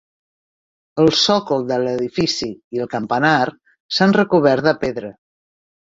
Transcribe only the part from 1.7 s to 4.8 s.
de l'edifici i el campanar s'han recobert de